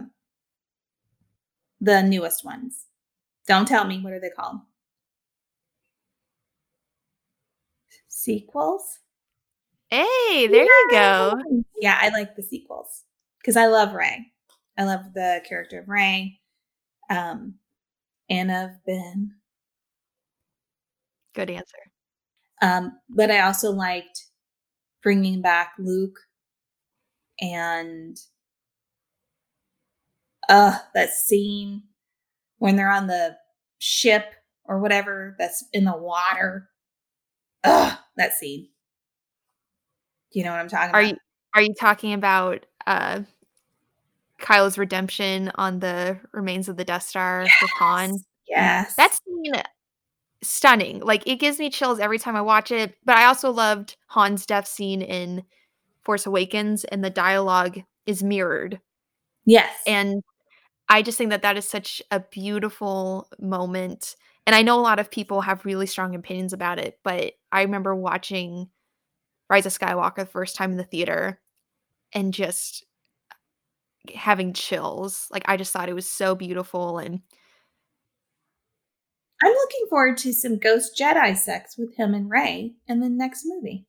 [1.84, 2.86] The newest ones.
[3.46, 4.00] Don't tell me.
[4.00, 4.60] What are they called?
[8.08, 9.00] Sequels?
[9.90, 11.34] Hey, there you go.
[11.78, 13.04] Yeah, I like the sequels
[13.38, 14.32] because I love Rey.
[14.78, 16.40] I love the character of Rey
[17.10, 17.56] um,
[18.30, 19.34] and of Ben.
[21.34, 21.78] Good answer.
[22.62, 24.26] Um, but I also liked
[25.02, 26.16] bringing back Luke
[27.40, 28.16] and
[30.48, 31.82] uh that scene
[32.58, 33.36] when they're on the
[33.78, 34.24] ship
[34.64, 36.68] or whatever that's in the water.
[37.64, 38.68] Ugh, that scene.
[40.32, 41.10] You know what I'm talking Are about?
[41.10, 41.16] you
[41.54, 43.22] are you talking about uh
[44.40, 48.18] Kylo's redemption on the remains of the Death Star with Han?
[48.48, 48.94] Yes.
[48.96, 49.52] That scene
[50.44, 51.00] stunning.
[51.00, 52.96] Like it gives me chills every time I watch it.
[53.04, 55.44] But I also loved Han's death scene in
[56.02, 58.80] Force Awakens, and the dialogue is mirrored.
[59.46, 59.74] yes.
[59.86, 60.22] And
[60.88, 64.16] I just think that that is such a beautiful moment.
[64.46, 67.62] And I know a lot of people have really strong opinions about it, but I
[67.62, 68.68] remember watching
[69.50, 71.40] Rise of Skywalker the first time in the theater
[72.12, 72.84] and just
[74.14, 75.28] having chills.
[75.30, 77.20] Like I just thought it was so beautiful and
[79.44, 83.44] I'm looking forward to some Ghost Jedi sex with him and Rey in the next
[83.46, 83.86] movie.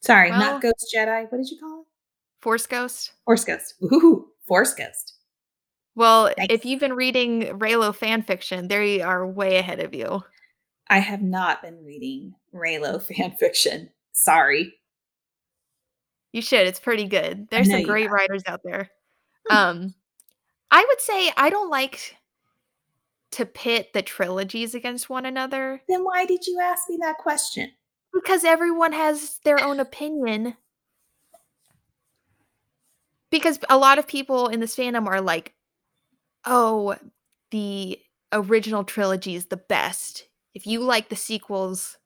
[0.00, 1.22] Sorry, Well- not Ghost Jedi.
[1.30, 1.86] What did you call it?
[2.42, 3.12] Force Ghost.
[3.24, 3.74] Force Ghost.
[3.82, 5.14] Ooh, Force Ghost.
[5.94, 6.46] Well, Nice.
[6.50, 10.22] if you've been reading Reylo fan fiction, they are way ahead of you.
[10.88, 13.90] I have not been reading Reylo fan fiction.
[14.12, 14.74] Sorry.
[16.32, 16.66] You should.
[16.66, 17.48] It's pretty good.
[17.50, 18.90] There's some great writers out there.
[19.48, 19.56] Hmm.
[19.56, 19.94] Um
[20.70, 22.14] I would say I don't like
[23.32, 27.72] to pit the trilogies against one another Then why did you ask me that question?
[28.12, 30.56] because everyone has their own opinion.
[33.30, 35.54] Because a lot of people in this fandom are like,
[36.44, 36.96] "Oh,
[37.50, 38.00] the
[38.32, 40.26] original trilogy is the best.
[40.54, 41.98] If you like the sequels,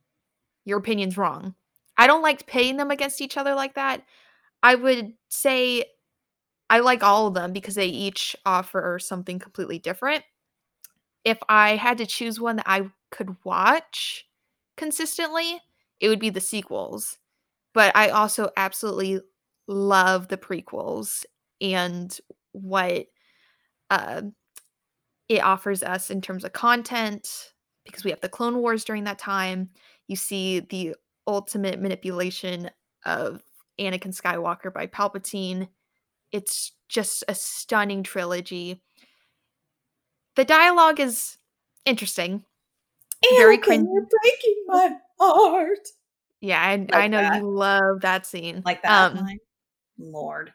[0.64, 1.54] your opinion's wrong."
[1.96, 4.04] I don't like pitting them against each other like that.
[4.62, 5.84] I would say
[6.68, 10.24] I like all of them because they each offer something completely different.
[11.24, 14.26] If I had to choose one that I could watch
[14.76, 15.60] consistently,
[16.00, 17.18] it would be the sequels.
[17.74, 19.20] But I also absolutely
[19.68, 21.24] love the prequels
[21.60, 22.16] and
[22.52, 23.06] what
[23.90, 24.22] uh,
[25.28, 27.52] it offers us in terms of content
[27.84, 29.70] because we have the Clone Wars during that time.
[30.08, 30.94] You see the
[31.26, 32.70] ultimate manipulation
[33.04, 33.42] of
[33.80, 35.68] Anakin Skywalker by Palpatine.
[36.30, 38.82] It's just a stunning trilogy.
[40.36, 41.38] The dialogue is
[41.84, 42.44] interesting.
[43.36, 43.86] Very Anakin, cringy.
[43.92, 45.88] you're breaking my heart.
[46.40, 47.36] Yeah, I, Like I know that.
[47.40, 48.62] you love that scene.
[48.64, 49.26] Like that Um.
[49.98, 50.52] Lord.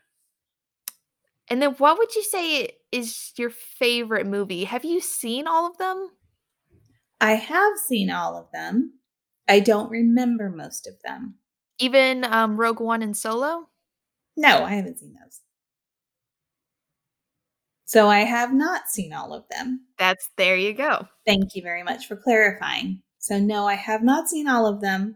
[1.49, 4.65] and then what would you say is your favorite movie?
[4.65, 6.09] Have you seen all of them?
[7.21, 8.93] I have seen all of them.
[9.47, 11.35] I don't remember most of them.
[11.79, 13.69] Even um, Rogue One and Solo?
[14.35, 15.39] No, I haven't seen those.
[17.87, 19.85] So I have not seen all of them.
[19.97, 21.07] That's there you go.
[21.25, 23.01] Thank you very much for clarifying.
[23.19, 25.15] So, no, I have not seen all of them.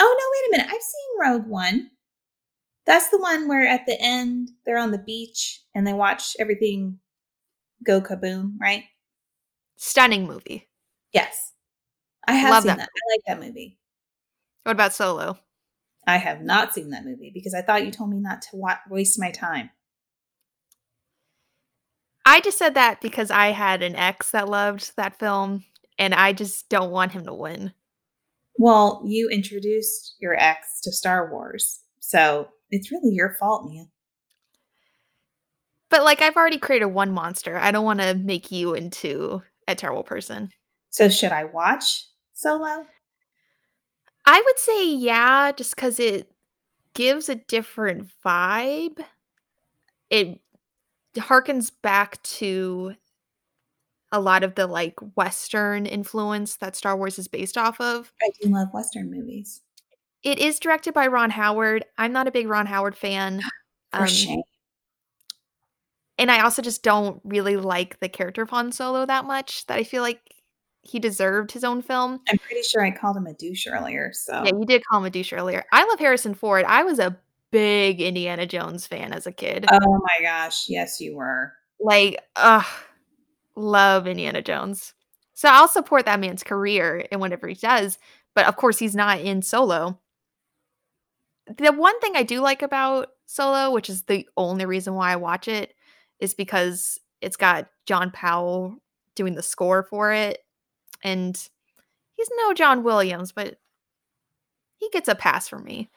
[0.00, 0.74] Oh, no, wait a minute.
[0.74, 1.90] I've seen Rogue One.
[2.86, 6.98] That's the one where at the end they're on the beach and they watch everything
[7.84, 8.82] go kaboom, right?
[9.76, 10.68] Stunning movie.
[11.12, 11.52] Yes.
[12.26, 12.88] I have Love seen that that.
[12.88, 13.78] I like that movie.
[14.64, 15.38] What about Solo?
[16.04, 18.78] I have not seen that movie because I thought you told me not to wa-
[18.90, 19.70] waste my time.
[22.24, 25.64] I just said that because I had an ex that loved that film
[25.98, 27.72] and I just don't want him to win.
[28.56, 31.80] Well, you introduced your ex to Star Wars.
[32.00, 33.84] So it's really your fault, Mia.
[35.90, 37.56] But like I've already created one monster.
[37.56, 40.50] I don't want to make you into a terrible person.
[40.90, 42.86] So should I watch Solo?
[44.26, 46.30] I would say yeah, just because it
[46.94, 49.04] gives a different vibe.
[50.10, 50.40] It
[51.20, 52.94] harkens back to
[54.12, 58.12] a lot of the like Western influence that Star Wars is based off of.
[58.22, 59.62] I do love Western movies.
[60.22, 61.84] It is directed by Ron Howard.
[61.98, 63.40] I'm not a big Ron Howard fan.
[63.92, 64.42] For Um, shame.
[66.18, 69.76] and I also just don't really like the character of Han Solo that much that
[69.78, 70.20] I feel like
[70.82, 72.20] he deserved his own film.
[72.28, 74.12] I'm pretty sure I called him a douche earlier.
[74.12, 75.64] So Yeah, you did call him a douche earlier.
[75.72, 76.64] I love Harrison Ford.
[76.66, 77.16] I was a
[77.54, 79.64] big Indiana Jones fan as a kid.
[79.70, 80.68] Oh my gosh.
[80.68, 81.52] Yes, you were.
[81.78, 82.66] like, ugh,
[83.54, 84.92] love Indiana Jones.
[85.34, 87.96] So I'll support that man's career in whatever he does.
[88.34, 90.00] But of course, he's not in Solo.
[91.46, 95.16] The one thing I do like about Solo, which is the only reason why I
[95.16, 95.74] watch it,
[96.18, 98.78] is because it's got John Powell
[99.14, 100.38] doing the score for it,
[101.04, 101.36] and
[102.16, 103.58] he's no John Williams, but
[104.76, 105.88] he gets a pass from me.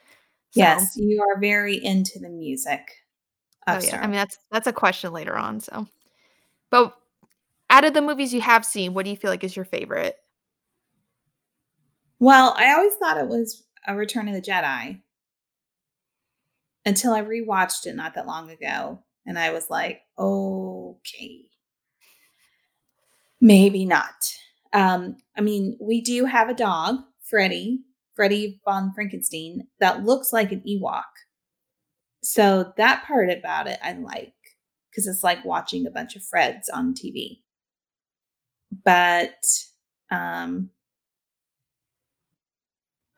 [0.58, 2.82] So Yes, you are very into the music
[3.68, 4.00] Oh, yeah.
[4.02, 5.88] I mean, that's that's a question later on, so
[6.72, 6.96] but
[7.70, 10.16] out of the movies you have seen, what do you feel like is your favorite?
[12.20, 15.02] Well, I always thought it was a Return of the Jedi
[16.86, 21.50] until I rewatched it not that long ago, and I was like, "Okay,
[23.42, 24.34] maybe not."
[24.72, 27.82] Um, I mean, we do have a dog, Freddie,
[28.18, 31.04] Freddie von Frankenstein, that looks like an Ewok.
[32.24, 34.34] So that part about it I like
[34.92, 37.42] because it's like watching a bunch of Freds on TV.
[38.84, 39.36] But
[40.12, 40.70] um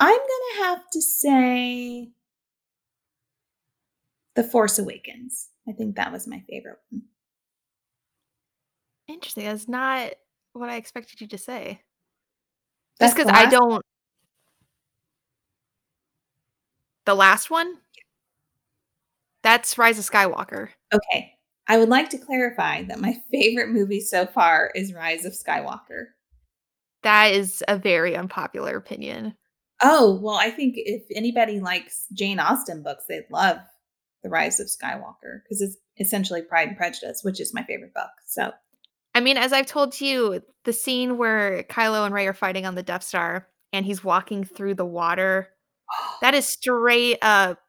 [0.01, 2.11] I'm gonna have to say
[4.35, 5.49] The Force Awakens.
[5.67, 7.01] I think that was my favorite one.
[9.07, 10.11] Interesting, that's not
[10.53, 11.81] what I expected you to say.
[13.01, 13.83] Just That's 'cause I don't
[17.09, 17.73] The last one?
[19.41, 20.69] That's Rise of Skywalker.
[20.93, 21.33] Okay.
[21.67, 26.09] I would like to clarify that my favorite movie so far is Rise of Skywalker.
[27.01, 29.35] That is a very unpopular opinion.
[29.81, 33.57] Oh, well, I think if anybody likes Jane Austen books, they'd love
[34.21, 38.11] The Rise of Skywalker because it's essentially Pride and Prejudice, which is my favorite book.
[38.27, 38.51] So,
[39.15, 42.75] I mean, as I've told you, the scene where Kylo and Rey are fighting on
[42.75, 45.49] the Death Star and he's walking through the water,
[46.21, 47.59] that is straight up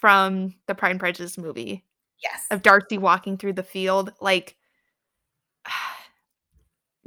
[0.00, 1.84] from the Pride and Prejudice movie
[2.22, 2.46] yes.
[2.50, 4.12] of Darcy walking through the field.
[4.20, 4.56] Like,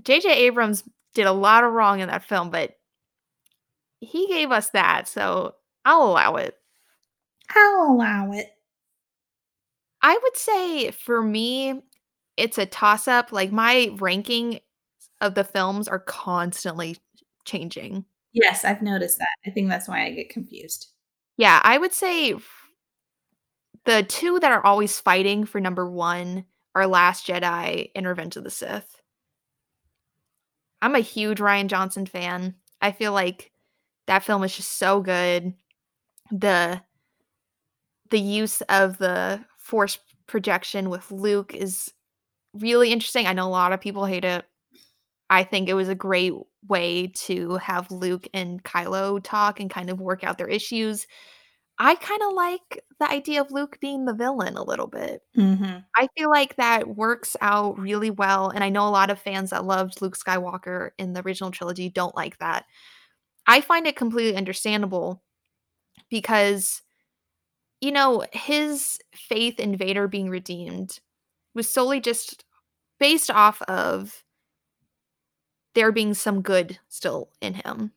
[0.04, 0.30] J.J.
[0.30, 0.84] Abrams
[1.14, 2.76] did a lot of wrong in that film, but
[4.00, 6.56] he gave us that, so I'll allow it.
[7.50, 8.52] I'll allow it.
[10.02, 11.82] I would say for me,
[12.38, 13.32] it's a toss up.
[13.32, 14.60] Like, my ranking
[15.22, 16.98] of the films are constantly
[17.46, 18.06] changing.
[18.36, 19.30] Yes, I've noticed that.
[19.48, 20.90] I think that's why I get confused.
[21.38, 22.36] Yeah, I would say
[23.86, 28.44] the 2 that are always fighting for number 1 are Last Jedi and Revenge of
[28.44, 29.02] the Sith.
[30.82, 32.56] I'm a huge Rian Johnson fan.
[32.82, 33.52] I feel like
[34.08, 35.54] that film is just so good.
[36.32, 36.82] The
[38.10, 41.92] the use of the force projection with Luke is
[42.54, 43.28] really interesting.
[43.28, 44.46] I know a lot of people hate it.
[45.30, 46.34] I think it was a great
[46.68, 51.08] way to have Luke and Kylo talk and kind of work out their issues.
[51.80, 55.22] I kinda like the idea of Luke being the villain a little bit.
[55.36, 55.86] Mhm.
[55.98, 59.52] I feel like that works out really well, and I know a lot of fans
[59.52, 62.66] that loved Luke Skywalker in the original trilogy don't like that.
[63.48, 65.24] I find it completely understandable
[66.10, 66.82] because,
[67.82, 71.00] you know, his faith in Vader being redeemed
[71.56, 72.46] was solely just
[73.00, 74.25] based off of
[75.76, 77.92] there being some good still in him.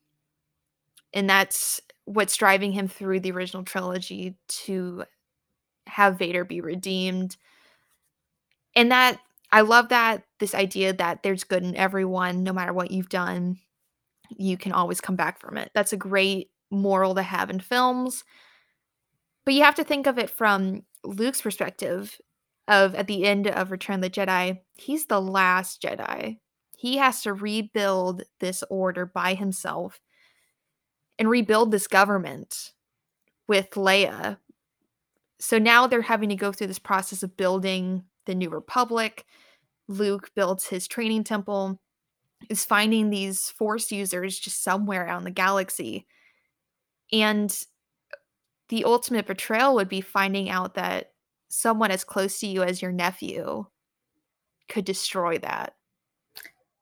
[1.15, 5.05] And that's what's driving him through the original trilogy to
[5.87, 7.37] have Vader be redeemed.
[8.77, 9.19] And that
[9.51, 13.59] I love that this idea that there's good in everyone, no matter what you've done,
[14.37, 15.71] you can always come back from it.
[15.75, 18.25] That's a great moral to have in films.
[19.45, 22.21] But you have to think of it from Luke's perspective
[22.67, 26.39] of at the end of Return of the Jedi, he's the last Jedi.
[26.79, 30.01] He has to rebuild this order by himself
[31.19, 32.71] and rebuild this government
[33.49, 34.39] with Leia.
[35.41, 39.27] So now they're having to go through this process of building the New Republic.
[39.89, 41.81] Luke builds his training temple,
[42.49, 46.07] is finding these force users just somewhere out in the galaxy.
[47.13, 47.53] And
[48.69, 51.11] the ultimate betrayal would be finding out that
[51.49, 53.67] someone as close to you as your nephew
[54.69, 55.75] could destroy that.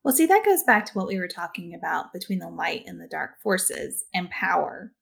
[0.07, 3.01] Well, see, that goes back to what we were talking about between the light and
[3.01, 4.93] the dark forces and power.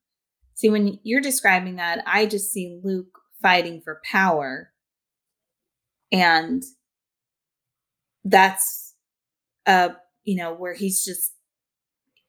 [0.54, 4.72] See, when you're describing that, I just see Luke fighting for power.
[6.10, 6.62] And
[8.24, 8.94] that's
[9.66, 9.90] uh,
[10.22, 11.34] you know, where he's just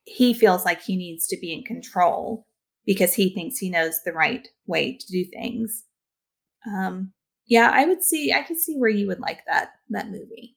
[0.04, 2.46] he feels like he needs to be in control
[2.86, 5.86] because he thinks he knows the right way to do things.
[6.68, 7.14] Um,
[7.48, 10.55] yeah, I would see I could see where you would like that that movie.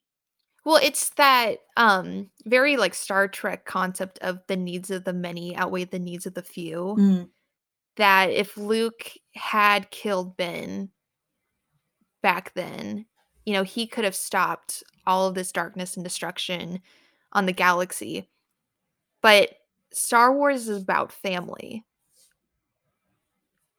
[0.68, 5.56] Well, it's that um very like Star Trek concept of the needs of the many
[5.56, 6.94] outweigh the needs of the few.
[6.98, 7.30] Mm,
[7.96, 10.90] That if Luke had killed Ben
[12.22, 13.06] back then,
[13.46, 16.82] you know, he could have stopped all of this darkness and destruction
[17.32, 18.28] on the galaxy.
[19.22, 19.54] But
[19.90, 21.86] Star Wars is about family.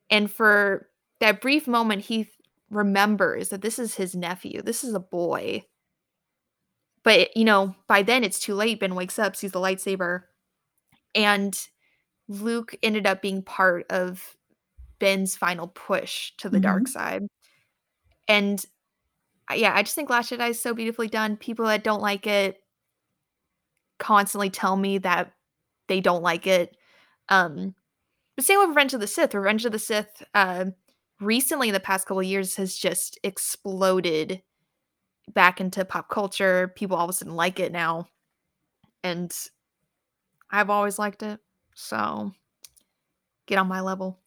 [0.10, 2.36] And for that brief moment, he th-
[2.72, 4.62] remembers that this is his nephew.
[4.64, 5.66] This is a boy.
[7.04, 8.80] But, you know, by then it's too late.
[8.80, 10.24] Ben wakes up, sees the lightsaber,
[11.16, 11.58] and
[12.28, 14.36] Luke ended up being part of
[15.00, 16.90] Ben's final push to the dark Mhm.
[16.90, 17.24] side.
[18.28, 18.64] And
[19.52, 21.38] uh, yeah, I just think Last Jedi is so beautifully done.
[21.38, 22.62] People that don't like it
[24.00, 25.32] constantly tell me that
[25.88, 26.76] they don't like it.
[27.30, 27.76] Um,
[28.36, 29.34] but same with Revenge of the Sith.
[29.36, 30.66] Revenge of the Sith, uh,
[31.20, 34.42] recently in the past couple of years has just exploded
[35.34, 36.74] back into pop culture.
[36.76, 38.08] People all of a sudden like it now.
[39.04, 39.34] And
[40.52, 41.40] I've always liked it.
[41.76, 42.32] So
[43.48, 44.20] get on my level.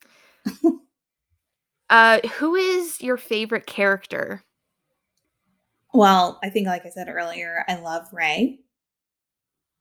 [1.90, 4.42] uh who is your favorite character?
[5.94, 8.60] Well, I think, like I said earlier, I love Rey.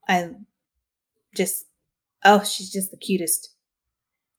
[0.09, 0.31] I
[1.35, 1.65] just,
[2.25, 3.55] oh, she's just the cutest.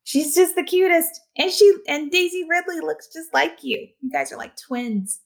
[0.05, 3.87] She's just the cutest, and she and Daisy Ridley looks just like you.
[4.01, 5.21] You guys are like twins.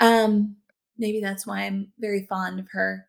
[0.00, 0.56] Um,
[0.98, 3.06] maybe that's why I'm very fond of her.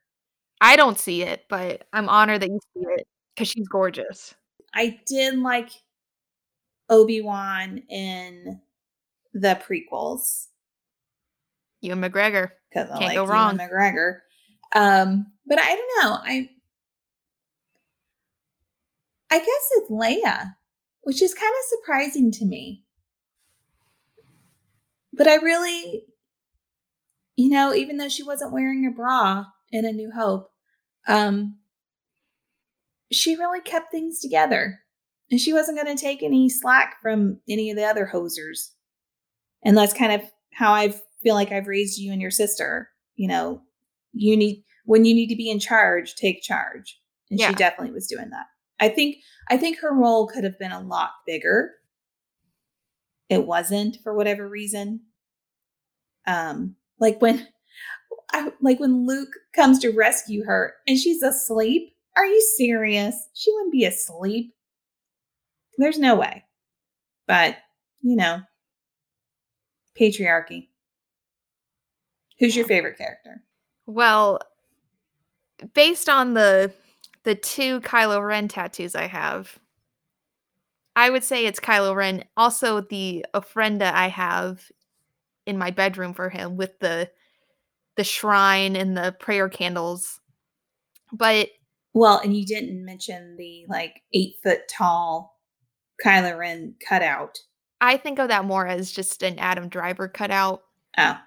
[0.62, 4.34] I don't see it, but I'm honored that you see it because she's gorgeous.
[4.74, 5.70] I did like
[6.90, 8.60] Obi Wan in
[9.34, 10.48] the prequels
[11.82, 12.52] Ewan McGregor.
[12.70, 13.58] because I Can't go Ewan wrong.
[13.58, 14.20] McGregor.
[14.76, 16.18] Um, but I don't know.
[16.24, 16.50] I
[19.30, 20.56] I guess it's Leia,
[21.02, 22.84] which is kind of surprising to me.
[25.14, 26.04] But I really,
[27.38, 30.50] you know, even though she wasn't wearing a bra in A New Hope,
[31.08, 31.58] um,
[33.12, 34.80] she really kept things together.
[35.30, 38.72] And she wasn't going to take any slack from any of the other hosers.
[39.64, 40.22] And that's kind of
[40.54, 42.90] how I feel like I've raised you and your sister.
[43.16, 43.62] You know,
[44.14, 47.00] you need, when you need to be in charge, take charge.
[47.30, 47.50] And Yeah.
[47.50, 48.46] she definitely was doing that.
[48.80, 49.18] I think,
[49.50, 51.72] I think her role could have been a lot bigger.
[53.30, 55.02] It wasn't for whatever reason.
[56.26, 57.48] Um, like when,
[58.32, 61.94] I, like when Luke comes to rescue her and she's asleep.
[62.16, 63.30] Are you serious?
[63.34, 64.54] She wouldn't be asleep.
[65.78, 66.44] There's no way.
[67.28, 67.58] But,
[68.02, 68.42] you know,
[70.00, 70.70] patriarchy.
[72.40, 73.44] Who's your favorite character?
[73.86, 74.40] Well,
[75.74, 76.74] based on the
[77.24, 79.60] the two Kylo Ren tattoos I have,
[80.96, 82.24] I would say it's Kylo Ren.
[82.38, 84.72] Also, the ofrenda I have
[85.48, 87.10] in my bedroom for him with the
[87.96, 90.20] the shrine and the prayer candles.
[91.12, 91.50] But
[91.94, 95.40] Well, and you didn't mention the like eight foot tall
[96.04, 97.40] Kylo Ren cutout.
[97.82, 100.64] I think of that more as just an Adam Driver cutout
[100.98, 101.18] Oh,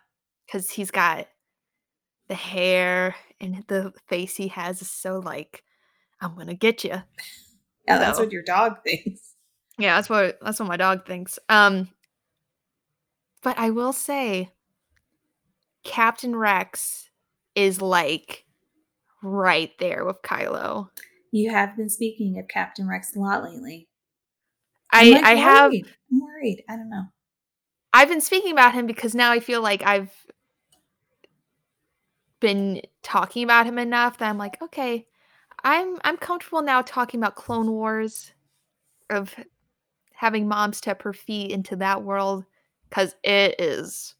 [0.46, 1.26] because he's got
[2.28, 5.64] the hair and the face he has is so like,
[6.20, 7.02] I'm gonna get you.
[7.88, 9.34] yeah, that's what your dog thinks.
[9.78, 11.38] Yeah, that's what that's what my dog thinks.
[11.48, 11.88] Um
[13.42, 14.50] but I will say
[15.84, 17.10] Captain Rex
[17.54, 18.44] is like
[19.22, 20.88] right there with Kylo.
[21.32, 23.88] You have been speaking of Captain Rex a lot lately.
[24.92, 25.72] I like, I have.
[25.72, 26.64] I'm worried.
[26.68, 27.04] I don't know.
[27.92, 30.12] I've been speaking about him because now I feel like I've
[32.40, 35.06] been talking about him enough that I'm like, okay,
[35.62, 38.32] I'm I'm comfortable now talking about Clone Wars
[39.10, 39.34] of
[40.14, 42.44] having mom step her feet into that world
[42.90, 44.14] cuz it is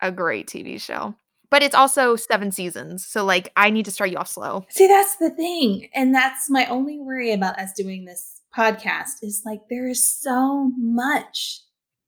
[0.00, 1.14] a great TV show.
[1.50, 3.06] But it's also 7 seasons.
[3.06, 4.66] So like I need to start you off slow.
[4.70, 5.88] See, that's the thing.
[5.94, 10.70] And that's my only worry about us doing this podcast is like there is so
[10.76, 11.60] much.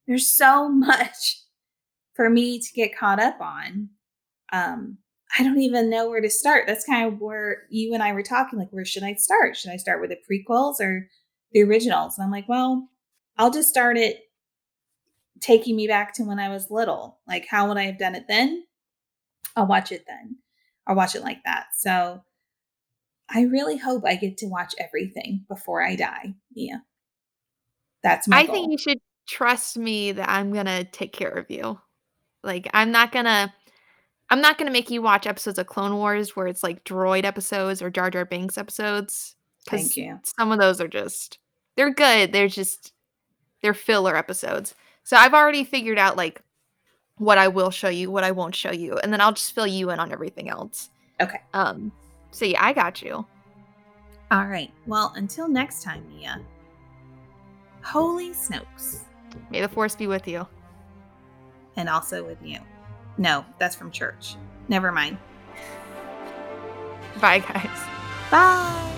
[0.07, 1.43] There's so much
[2.15, 3.91] for me to get caught up on.
[4.53, 4.99] Um,
[5.39, 6.65] I don't even know where to start.
[6.67, 8.59] That's kind of where you and I were talking.
[8.59, 9.57] Like, where should I start?
[9.57, 11.09] Should I start with the prequels or
[11.53, 12.17] the originals?
[12.17, 12.89] And I'm like, well,
[13.37, 14.21] I'll just start it
[15.41, 17.19] taking me back to when I was little.
[17.27, 18.65] Like, how would I have done it then?
[19.57, 20.37] I'll watch it then.
[20.87, 21.67] I'll watch it like that.
[21.77, 22.23] So
[23.29, 26.35] I really hope I get to watch everything before I die.
[26.55, 26.79] Yeah.
[28.03, 28.55] That's my I goal.
[28.55, 31.81] think you should trust me that I'm going to take care of you.
[32.45, 33.53] Like I'm not going to
[34.31, 37.25] I'm not going to make you watch episodes of Clone Wars where it's like droid
[37.25, 39.37] episodes or Jar Jar Binks episodes
[39.69, 40.21] Thank you.
[40.39, 41.39] some of those are just
[41.77, 42.33] they're good.
[42.33, 42.93] They're just
[43.63, 44.75] they're filler episodes.
[45.07, 46.43] So I've already figured out like
[47.19, 49.67] what I will show you, what I won't show you, and then I'll just fill
[49.69, 50.91] you in on everything else.
[51.21, 51.41] Okay.
[51.55, 51.93] Um
[52.33, 53.25] so yeah, I got you.
[54.33, 54.73] All right.
[54.85, 56.41] Well, until next time, Mia.
[57.85, 59.05] Holy Snokes.
[59.49, 60.45] May the force be with you.
[61.77, 62.59] And also with you.
[63.17, 64.35] No, that's from church.
[64.67, 65.19] Never mind.
[67.21, 67.81] Bye guys.
[68.29, 68.93] Bye.